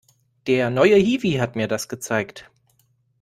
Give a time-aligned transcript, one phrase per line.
[0.47, 2.49] Der neue Hiwi hat mir das gezeigt.